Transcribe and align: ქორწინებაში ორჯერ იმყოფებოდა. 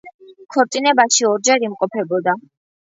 ქორწინებაში 0.55 1.29
ორჯერ 1.35 1.69
იმყოფებოდა. 1.71 2.39